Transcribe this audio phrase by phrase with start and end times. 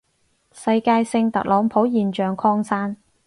[0.51, 2.97] 世界性特朗普現象擴散